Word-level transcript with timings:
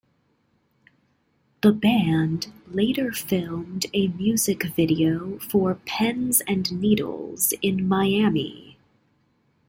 The 1.61 1.71
band 1.71 2.51
later 2.71 3.11
filmed 3.11 3.85
a 3.93 4.07
music 4.07 4.63
video 4.75 5.37
for 5.37 5.75
"Pens 5.85 6.41
and 6.47 6.71
Needles" 6.81 7.53
in 7.61 7.87
Miami. 7.87 8.79